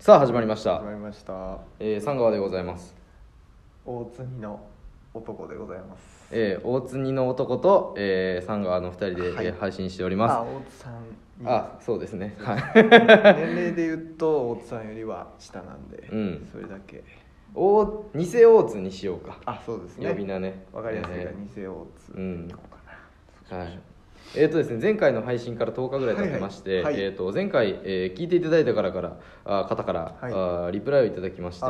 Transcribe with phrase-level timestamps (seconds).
[0.00, 0.78] さあ始まりました。
[0.78, 1.58] 始、まりました。
[1.78, 2.96] えー、三川でございます、
[3.84, 4.58] 大津にの
[5.12, 6.26] 男でございます。
[6.30, 9.46] えー、大津にの男と、えー、三川の二人で、はい。
[9.46, 12.34] えー配信しておりあま大津さんすあそうですね。
[12.38, 12.62] はい。
[12.74, 16.48] 年齢で言うと大津さんよりは下なんで、うん。
[16.50, 17.04] それだけ。
[17.54, 19.36] 大偽大津にしようか。
[19.44, 20.08] あそうですね。
[20.08, 20.64] 呼び名ね。
[20.72, 22.48] わかりやすいからえ偽大津うん。
[22.48, 22.56] うか
[23.50, 23.58] な。
[23.58, 23.78] ーはい
[24.34, 27.02] えーとですね、前回の配信から10日ぐらい経ってまして、はいはいはい。
[27.02, 30.32] えー、と前回、えー聞いていただいたからからあ方から、はい。
[30.32, 31.66] あーリプライをいただきまして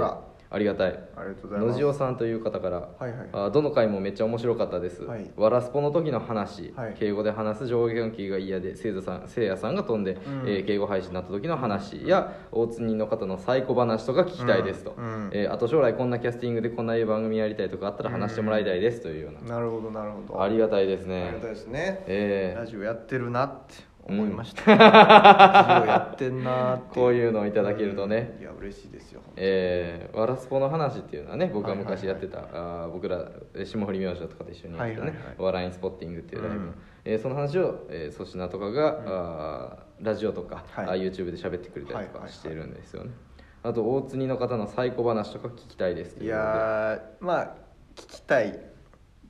[0.53, 0.91] ありがたい。
[1.17, 1.81] ありがとうございます。
[1.81, 3.29] 野次さんという方から、はいはい。
[3.33, 5.31] あどの回もめっちゃ面白かったです、はい。
[5.37, 6.95] わらスポの時の話、はい。
[6.95, 10.17] 敬語で話す上下関係が嫌でせいざさんせいやさんが飛んで、ん。
[10.47, 15.05] えー敬語配信になった時の話や大津人の方の最高話とか聞きたいですと、うん。
[15.05, 15.31] うん。
[15.33, 20.43] えーあと将来こんなキャスティングでこんな番組やりたいとかあったら話してもらいたいですというような、なるほどなるほど。
[20.43, 22.59] ありがたいですあねりがたいですね、えー。
[22.59, 28.35] ラジオやってるなって思いました、ラジオやってんなってこういうのをいただけるとね。
[28.37, 35.35] うんいや嬉しいですよえー、わらスポの話っていうのはね僕が昔やはいはいってた、あー僕らえー霜降り明星とかと一緒にやってたね、はいはいはい。
[35.39, 36.75] お笑いンスポッティングっていうライブの、うん。
[37.05, 41.01] えーその話を、えー粗品とかが、あーラジオとか、はい。
[41.01, 42.23] YouTube で喋ってくれたりとはいはいはい。
[42.27, 43.11] かしてるんですよね、
[43.63, 47.55] あと大津にの方の最高話とか聞きたいですっていやーまあ
[47.97, 48.53] 聞きたいっ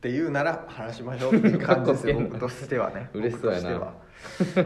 [0.00, 3.10] て言うなら話しましょうっていう感じです僕としてはね。
[3.12, 3.94] 嬉しそうやな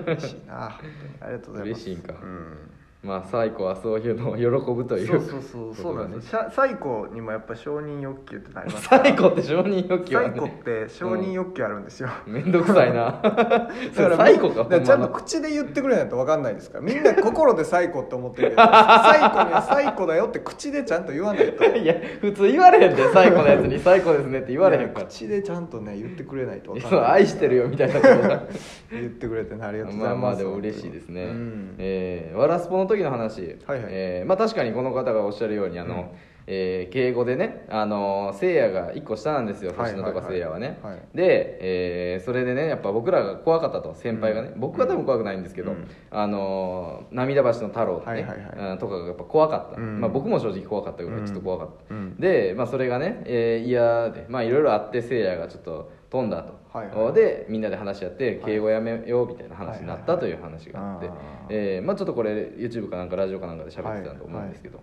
[0.06, 0.70] 嬉しいな。
[0.80, 1.80] 本当にありがとうございます。
[1.80, 2.14] 嬉しいんか。
[2.22, 8.88] うんまあ最高はそういうのを喜ぶというそうそうそうそうなんサイコにもやっぱ承認欲求ってなります。
[8.88, 13.20] 最高って承認欲求は、サイコっね、て承認欲求あるんですよ、めんどくさいな。
[13.92, 16.84] それだから最高かだからちゃんと口で言ってくれないと分かんないですから。
[16.84, 18.62] みんな心でサイコって思ってるけど。
[18.64, 21.62] サイコにはサイコだよって口でちゃんと言わないと。
[21.62, 25.06] のいや普通言われへんで最高のやつに最高ですねって言われへんから。
[25.06, 28.42] 口でちゃんとね言ってくれないと分かんそうない愛してるよみたいなことが。
[28.90, 30.22] 言ってくれてねありがとうございます。
[30.22, 31.74] まあまあでも嬉しいですね、うん。
[31.78, 33.88] えーわらスポの時の話、はいはい。
[33.90, 36.08] えーまあ、確かにこの方がおっしゃるようにあの、うん。
[36.46, 40.98] えー敬語でねあのせいやが1個下なんですよはい星野とかせいやはね、はい。
[41.14, 45.88] で、えーそれでねやっぱ僕らが怖かったと先輩がね、うん僕は多分怖くないんですけど、うん。
[46.10, 48.70] あの涙橋の太郎ってね、はいはいはい。
[48.72, 50.00] うんとかがやっぱ怖かった、うん。
[50.00, 52.16] まあ、僕も正直怖かったぐらいちょっと怖かった、うん。
[52.20, 57.12] で、まあ、それがね、えー嫌でまあいろいろあってせいやがちょっと飛んだと、はいはい。
[57.12, 58.52] でみんなで話し合ってはい。
[58.52, 61.46] 敬語やめようみたいな話になったという話があって、はいはいはい。
[61.48, 64.80] えーまあ、ちょっとこれ YouTube かなんかラジオかなんかで喋ってたと思うんですけど、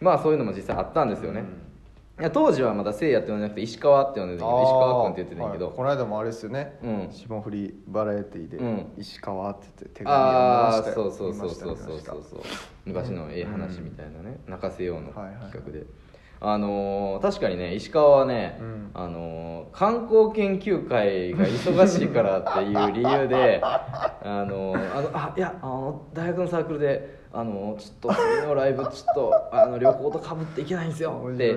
[0.00, 1.44] まあそういうのも実際あったんですよね、
[2.18, 5.76] いや当時はまだせいやって呼んでなくて石川って呼んでたけど石川君って言ってたんやけど、はい。
[5.76, 7.08] この間もあれですよね、うん。
[7.12, 8.92] 霜降りバラエティで、うん。
[8.98, 12.22] 石川って言って手紙ああ読みましたよそうそうそうそうそうそう。
[12.22, 12.40] そう
[12.84, 15.52] 昔のええ話みたいなね、泣かせようのはいはい。
[15.52, 15.86] 企画で、
[16.44, 18.90] あのー確かにね石川はね、うん。
[18.94, 31.56] あのー観光研究会が忙しいからっていう理由で あのーあのあいやあの大学のサークルであのーちょっと次のライブちょっとあの旅行とかぶっていけないんですよって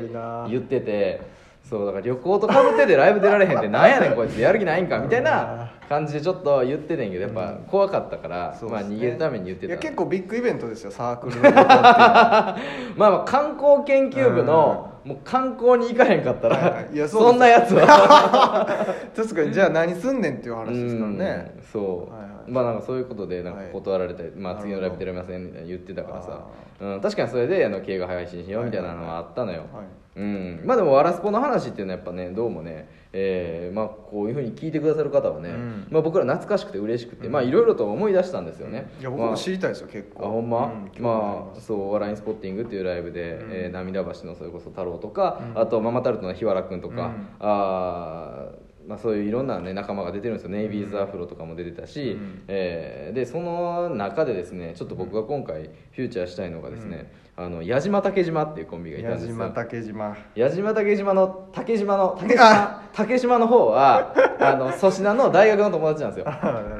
[0.49, 1.21] 言ってて
[1.67, 8.69] そうだから旅行とかぶっててライブ出られへんってなんやねんこいつやる気ないんかみたいな感じでちょっと言っててんけどやっぱ怖かったから、うですね。
[8.69, 12.55] 逃げるために言ってたいや結構ビッグイベントですよサークルの まあ
[12.95, 16.95] まあ観光研究部の、もう観光に行かへんかったら、はいはい。
[16.95, 18.85] いやそんなやつは。
[19.15, 21.51] 確かにじゃあ何すんねんっていう話ですからね。
[21.57, 22.51] うんそう、はいはい。
[22.51, 23.71] まあなんかそういうことでなんかはい。
[23.71, 26.41] 断られたり、まあ、次のライブ出れませんみたいな言ってたからさ。
[26.81, 35.87] あ、うん、確かにそれであの敬語配信しようみたいなのはあったのよ、はいうん、まあでも「わらスポ」の話っていうのはやっぱねどうもね、えーまあ、こういうふうに聞いてくださる方はね、うん。
[35.89, 40.25] まあ、僕ら懐かしくて嬉しくて、まあいろいろと思い出したんですよね、いや僕まあも知りたいですよ結構。
[40.25, 41.67] あほんま、まあす。
[41.67, 43.49] そう「笑いンスポッティング」っていうライブで、うん。
[43.51, 45.61] えー涙橋のそれこそ太郎とか、うん。
[45.61, 47.27] あとママタルトの日原君とか、うん。
[47.39, 50.49] あーまあ、そういういろんな、ね、仲間が出てるんですよ。
[50.49, 52.43] ネイビーズアフロとかも出てたし、うん。
[52.47, 59.29] えーでその中でですねちょっと僕が今回フューチャーしたいのがですね、あの矢島竹島っていうコンビがいたんですよ。
[59.29, 60.17] 矢島竹島。
[60.35, 66.25] 矢島竹島の竹島の竹島竹島の方は あの粗品の大学の友達なんですよ。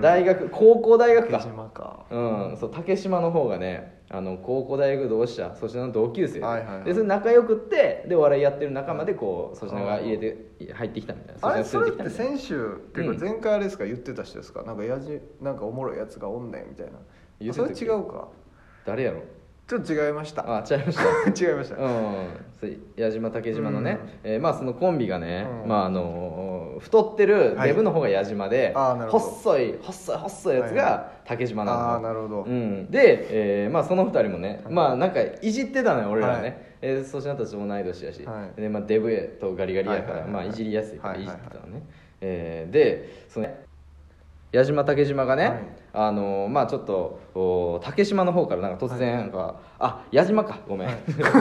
[0.01, 2.05] 大学高校大学竹か島か。
[2.09, 2.17] う
[2.53, 6.39] ん、そう竹島の方がねあの高校大学同志社粗品の同級生。
[6.39, 6.83] で,、はいはいはい。
[6.85, 11.47] でそれ仲良くってでお笑いやってる仲間でこう粗品が入れて入ってきたみたいな。
[11.49, 13.83] あれそれって先週っていうか前回あれですか？
[13.85, 14.63] 言ってた人ですか？
[14.63, 17.53] なんかやじなんかおもろいやつがおんねんみたいな。
[17.53, 18.29] それ違うか。
[18.85, 19.19] 誰やろ？
[19.67, 20.43] ちょっと違いました。
[20.47, 21.03] あ違いました。
[21.49, 21.75] 違いました。
[21.75, 21.91] うん。
[22.59, 24.31] そう矢島竹島のね、うん。
[24.31, 25.69] えーまあそのコンビがね、うん。
[25.69, 27.69] まああの太ってるはい。
[27.69, 29.23] デブの方が矢島で、あーなるほど。
[29.23, 31.79] 細い細い細いやつはいが竹島なの。
[31.79, 34.73] よ、ああなるほど、うん、で、えーまあ、その二人もね、はい。
[34.73, 36.57] まあなんかいじってたのよ俺らね、はい。
[36.83, 38.61] えー、粗品たちも同い年やし、はい。
[38.61, 41.81] でまあ、デブとガリガリやから、はいはいはいまあ、いじりやすいからはいいはいじってたのね、
[42.21, 43.47] えーでその
[44.55, 45.57] 矢島竹島がね、はい。
[45.93, 50.59] あのまあちょっとお竹島の方からなんか突然なんか、あ矢島か。
[50.65, 50.89] ごめん、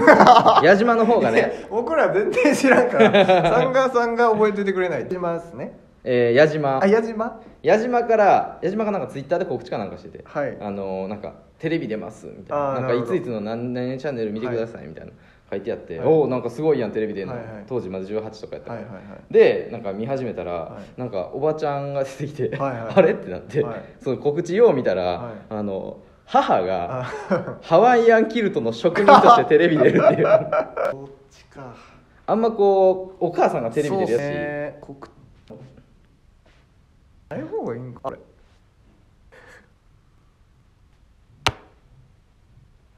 [0.65, 5.79] 矢島の方がね、 僕ら全然知らんからサンガーさんが覚えててくれないしますね。
[6.03, 6.81] えー矢島。
[6.83, 7.41] あ矢島？
[7.63, 10.57] 矢島から矢島がなんかツイッターで告知かなんかしてて、はい。
[10.61, 12.81] あのなんかテレビ出ますみたいな。
[12.81, 15.13] なんかいついつの何々チャンネル見てくださいみたいな
[15.55, 16.09] 書いてあって、はい。
[16.09, 17.65] おおなんかすごいやんテレビ出んの、はいはい。
[17.69, 19.33] 当時まだ18とかやったから、はいはいはい。
[19.33, 21.01] でなんか見始めたら、はい。
[21.01, 22.95] なんかおばちゃんが出てきて、はいはい。
[22.97, 23.85] あれってなって、はい。
[24.01, 25.33] その告知よう見たら、はい。
[25.51, 27.05] あの母があ。
[27.63, 30.25] ハワイアンキルトの職人としてテレビ出るっていう。
[30.25, 31.75] どっちか。
[32.27, 34.23] あんまこうお母さんがテレビ出るやつ。
[34.23, 34.79] そうね。
[34.81, 35.09] 告
[37.31, 38.01] ない方がいいんか。
[38.05, 38.19] あれ？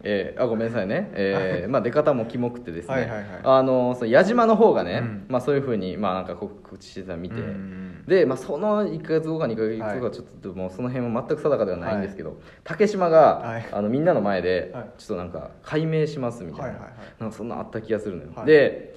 [0.08, 3.26] えーあごめんなさいね、えーまあ出方もキモくてですね、はいはいはい。
[3.42, 5.26] あのそう矢島の方がね、うん。
[5.28, 13.66] まあ、そういうふうに、まあ、なんか告知してたの見て、うんで、まあ、その1か月後か2か月後かちょっともうその辺は全く定かではないんですけど、竹島が、はい。
[13.72, 14.84] あのみんなの前ではい。
[14.96, 16.92] ちょっとなんか解明しますみたいな,、はいはいはい。
[17.18, 18.46] なんかそんなあった気がするのよ、はい。
[18.46, 18.94] で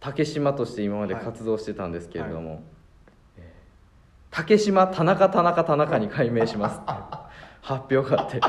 [0.00, 2.62] 竹島として今まで活動してたんですけれども、
[3.38, 3.44] えー
[4.32, 6.92] 竹島田中田中田中に改名しますって。
[7.62, 8.40] 発表があって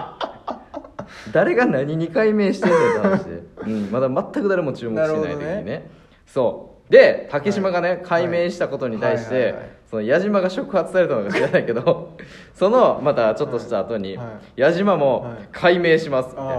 [1.32, 5.64] 誰が何に改名してんね んって話で、うん、まだ全く誰も注目してない時にね。
[5.64, 5.90] ね
[6.26, 6.92] そう。
[6.92, 12.16] で竹島がね、改名したことに対して、はいはいはいその矢島が触発されたのか知らないけど
[12.56, 14.24] そのまたちょっとした後に、は
[14.56, 14.62] い。
[14.62, 15.34] 矢島もはい。
[15.52, 16.56] 改名しますみた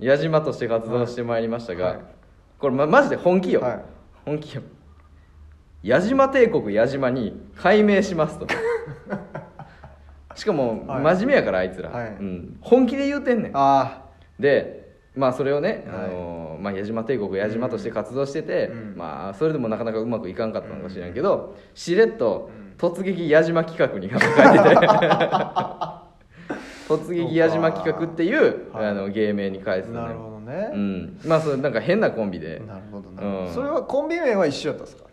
[0.00, 1.98] い矢島として活動してまいりましたが、はい。
[2.58, 3.78] これ、ま、マジで本気よ、はい。
[4.24, 4.62] 本気よ。
[5.84, 8.46] 矢島帝国矢島に改名しますと
[10.34, 11.02] しかもはい。
[11.02, 12.08] 真面目やからあいつら、はい。
[12.08, 13.52] うん、本気で言うてんねん。
[13.54, 14.02] あ
[14.38, 14.84] で
[15.14, 16.04] まあそれをね、はい。
[16.06, 18.94] あのまあ、矢島帝国矢島として活動してて、うん。
[18.96, 24.32] まあそれでもなかなかうまくいかんかったのかしらんけど、しれっと突撃矢島企画に書いてて。
[26.88, 28.86] 突撃矢島企画っていう、はい。
[28.86, 32.60] あの芸名に返すあなるほどね、うん、まあそれなんか変なコンビで。
[32.66, 33.22] なるほどな。
[33.22, 33.48] るほど、うん。
[33.54, 35.04] それはコンビ名は一緒やったんですか？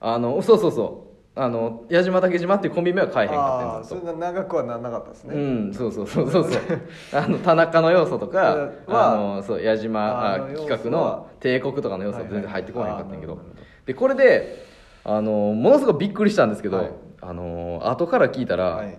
[0.00, 1.07] あのそうそうそう
[1.40, 6.62] あの矢島竹島っていうコンビ名は変えへんかったんそれが長くはならなかったですね、うんそうそうそうそうそう。
[7.14, 13.56] あの田中の要素とか はあのそう矢島あ企画の帝国とかの要素は全然入ってこないかったんやけどはいはい
[13.86, 14.66] でこれで
[15.04, 16.90] あのものすごいびっくりしたんですけど、はい。
[17.20, 18.98] あの後から聞いたら、はい。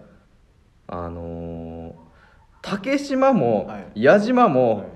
[0.87, 1.93] あの
[2.63, 4.01] 竹島も、はい。
[4.01, 4.87] 矢島も、はい。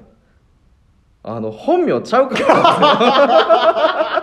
[1.26, 2.46] あの本名ちゃうかった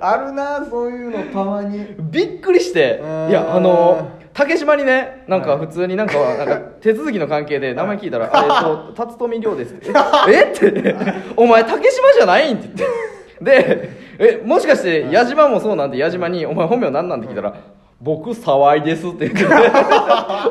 [0.00, 1.86] あるなそういうのたまに。
[1.98, 5.66] びっくりしていやあの竹島にねなんかはい。
[5.66, 9.88] 普通になんかなんか手続きの関係で名前聞いたら「えっと辰富亮です」って
[10.30, 10.32] 「え？
[10.32, 10.42] え？
[10.52, 10.94] って
[11.36, 12.52] 「お前竹島じゃない？
[12.52, 13.08] ん?」って言って。
[13.40, 17.54] で「えもしかして矢島もそうなんで矢島に「お前本名なんなん?」って聞いたら
[18.00, 19.44] 「僕沢井です」って言って。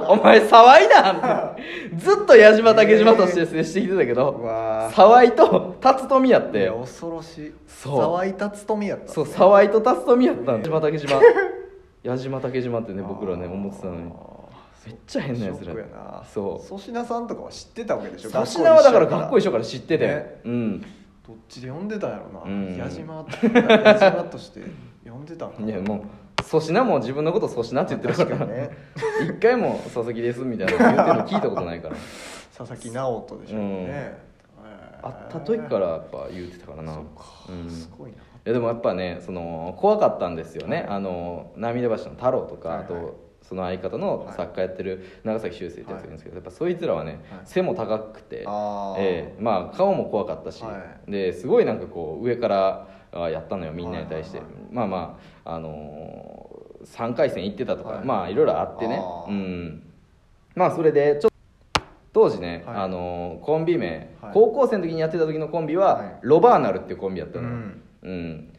[0.10, 1.16] お前沢井なん?」
[1.54, 1.96] って。
[1.96, 4.94] ずっと矢島竹島として接してきてたけうどわー。
[4.94, 6.70] 沢井と辰富やって。
[6.70, 7.54] 恐ろしい。
[7.68, 8.02] そう。
[8.02, 10.58] 沢井達富やったそう沢井と辰富やったん。
[10.58, 11.22] 矢島竹島。
[12.04, 14.02] 矢島竹島ってね僕らね思ってたのに。
[14.86, 15.74] めっちゃ変なやつら
[16.34, 16.66] そう。
[16.66, 18.30] 粗品さんとかは知ってたわけでしょ？
[18.30, 20.42] 粗品はだから学校一緒緒から知ってて、ね。
[20.46, 20.82] うん。
[20.82, 22.78] どっちで呼んでたんやろな、うん。
[22.78, 24.62] 矢島矢島として
[25.06, 26.02] 呼んでたんかいやもう
[26.50, 28.46] 粗品も自分のこと粗品って言ってるから。
[28.46, 28.70] ね。
[29.22, 31.96] 一回も佐々木ですみたいなの言ってるの聞いたことないから。
[32.58, 34.18] 佐々木直人でしょうね、
[35.04, 36.94] 会った時からやっぱ言ってたからな。
[36.94, 37.70] そうか、うん。
[37.70, 38.18] すごいな。
[38.18, 40.88] いやでもやっぱねその怖かったんですよね、はい。
[40.88, 42.86] あの涙橋の太郎とか、はいはい。
[42.86, 47.22] あとその相方の作家やってる長崎修正ってやつがいるんですけど、やっぱそいつらはね、はい。
[47.46, 49.02] 背も高くて、あー。
[49.02, 49.42] ええ。
[49.42, 54.74] まあ顔も怖かったし、はですごいなんかこう上からあやったのよみんなに対して、はいはいはい。
[54.74, 56.47] まあまああのー、
[56.94, 58.06] 3回戦行ってたとか、はい。
[58.06, 59.02] まあいろいろあってね。
[59.28, 59.84] うん。
[60.56, 61.32] まあそれでちょっ
[61.74, 61.82] と
[62.14, 62.76] 当時ね、はい。
[62.78, 64.34] あのーコンビ名、はい。
[64.34, 66.20] 高校生の時にやってた時のコンビは、はい。
[66.22, 67.84] ロバーナルっていうコンビやったのよ、うん。
[68.04, 68.54] うん、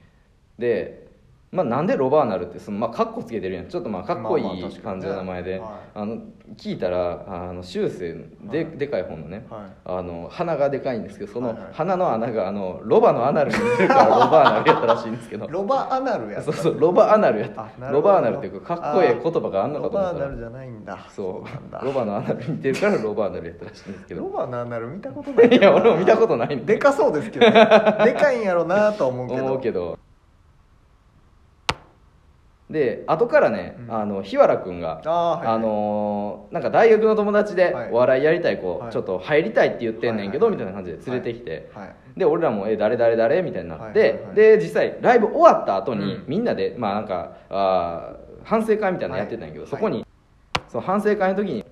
[0.59, 1.08] で、
[1.51, 3.69] まあ、なんでロバーナルってその、まあ、カッコつけてるやん。
[3.69, 5.71] ちょっとまあかっこいい感じの名前で、はい。
[5.95, 6.19] あの
[6.59, 8.13] 聞いたらあの修正
[8.51, 8.79] で,、はい。
[8.79, 9.61] でかい本のね、はい。
[9.87, 15.47] あの鼻がでかいんですけどその鼻の穴があのロバのアナルに似てるから ロバーナルやったらしいんですけど。
[15.49, 17.91] ロバアナルやったそうそうロバアナルやった。
[17.91, 20.99] ロバーナルっていうかかっこいい言葉があんのかロと思ったらバアナルじゃないんだ。
[21.09, 21.45] そ
[21.83, 21.85] う。
[21.85, 26.75] ロバのアナルに似てるからロバーナルやったらしいんですけロどバのアナル見たことないいや俺も見たことないんで。
[26.75, 27.53] でかそうですけどね。
[28.05, 29.45] でかいんやろなとは思うけど。
[29.45, 29.99] 思うけど
[32.71, 33.95] で後からね、うん。
[33.95, 37.91] あの日原君があーはいのーなんか大学の友達ではい。
[37.91, 38.93] お笑いやりたい子、はい。
[38.93, 41.95] ちょっと入りたいって言ってんねんけど、はいはいみたいな感じで連れてきて、はい。
[42.19, 44.35] で俺らも「え誰誰誰?」みたいになって、はいはいはい。
[44.35, 46.25] で実際ライブ終わった後に、うん。
[46.27, 49.71] みんなでまあなんかあー反省会みたいなのやってたんやけど、はい。
[49.71, 50.05] そこに
[50.69, 51.65] その反省会の時に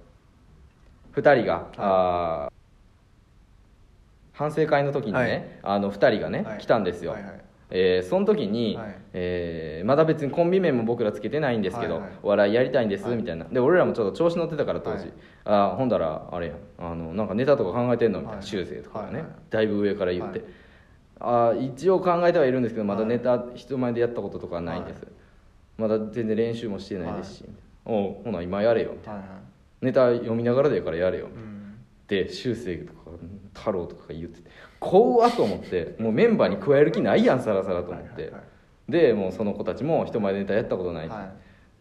[1.14, 2.52] 2人が、あー
[4.32, 5.44] 反省会の時にね、はい。
[5.62, 6.58] あの2人がね、はい。
[6.58, 8.96] 来たんですよ、はいはいえーその時に、はい。
[9.12, 12.10] えーまだ別にコンビ名も僕らつけてないんですけど、はいはい。
[12.22, 13.16] お笑いやりたいんです、はい。
[13.16, 13.44] みたいな。
[13.46, 15.12] で俺らもちょっと調子乗ってたから当時、はい。
[15.44, 16.56] あーほんだらあれやん。
[16.78, 18.46] あのなんかネタとか考えてんのみたいな、はい。
[18.46, 19.30] 修正とかがね、はいはい。
[19.50, 20.48] だいぶ上から言って、はい。
[21.18, 25.12] あー一応考えてはいるんですけどまだはいネタ人前でやったこととかはないんです、はい。
[25.78, 27.44] まだ全然練習もしてないですし、
[27.84, 29.22] おうほな今やれよみたいな。
[29.82, 31.74] ネタ読みながらでいいからやれようん。
[32.04, 33.10] って修正とか
[33.56, 38.42] 太郎とかが言ってて怖っと思ってもうメンバーに加える気ないやんさらさらと思って、はいはい
[38.88, 41.18] でもうその子たちも人前でネタやったことない、はい。
[41.18, 41.32] あ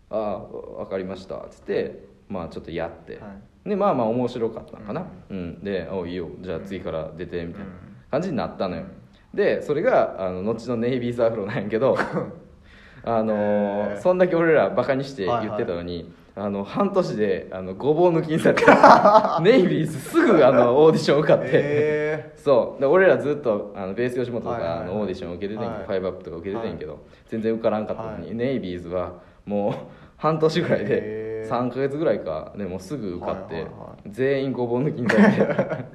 [0.09, 3.69] あ分かりましたっつってまあちょっとやって、はい。
[3.69, 5.63] でまあまあ面白かったのかな、うん。
[5.63, 6.29] で「おいいよ。
[6.41, 7.67] じゃあ次から出て」みたいな
[8.11, 8.85] 感じになったのよ、
[9.33, 11.95] でそれがあの後のネイビーズアフロなんやけど
[13.03, 18.65] あのーそんだけ俺らバカにして言ってたのに、あの半年であのごぼう抜きにされて
[19.41, 22.81] ネイビーズすぐあのオーディション受かって、えそう。
[22.81, 25.85] で俺らずっとあのベース吉本とか、のオーディション受けててんけど、はい。
[25.85, 28.35] ファイブアップとか受けててんけど、全然受からんかったのに、はい。
[28.35, 29.13] ネイビーズは
[29.45, 29.73] もう
[30.17, 31.49] 半年ぐらいでへー。
[31.49, 35.85] 3か月ぐらいかでもうすぐ受かって、はいはいは全員ごぼう抜きにされて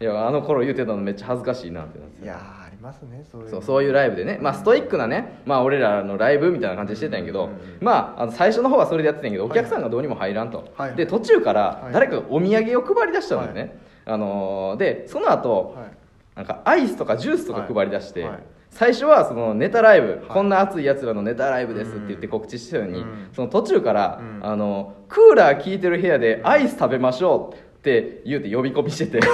[0.00, 2.22] いやあの頃言ってたのめっちゃ恥ずかしいなってなって。
[2.22, 11.92] ーいやーありますねそういうそうそういうライブでね、まあ、ストイックなね、まあ、俺らのライブみたいな感じでしてたんやけど、うんうんまあ、あの最初の方はそれでやってたんやけどお客さんがどうにも入らんと、はいで途中からはい。
[11.92, 13.76] 誰かがお土産を配り出したのよね、
[14.06, 15.90] あのーでその後、はい。
[16.36, 18.30] なんかアイスとかジュースとか配り出して、はい。
[18.32, 23.28] はい最初はそのネタライブ、こんな熱いやつらのネタライブですって言ってうん告知してたのに、うん。
[23.32, 29.20] その途中から、うんあのクーラー効いてる部屋でアイス食べましょうって言うて呼び込みしてて。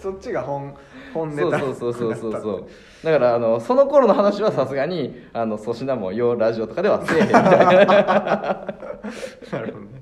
[0.00, 0.74] そっちが本
[1.12, 2.66] 本ネタそうそうそうそうそうそう。
[3.04, 7.54] だからあのその頃の話はさすがにあの粗品も「よラジオ」とかではせえへんみたいな。
[9.52, 9.99] なるほどね